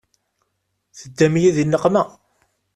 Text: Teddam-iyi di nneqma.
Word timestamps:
Teddam-iyi 0.97 1.51
di 1.55 1.63
nneqma. 1.65 2.03